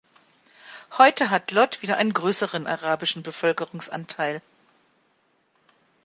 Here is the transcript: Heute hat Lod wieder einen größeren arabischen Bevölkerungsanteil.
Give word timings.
Heute 0.97 1.29
hat 1.29 1.51
Lod 1.51 1.83
wieder 1.83 1.95
einen 1.97 2.11
größeren 2.11 2.65
arabischen 2.65 3.21
Bevölkerungsanteil. 3.21 4.41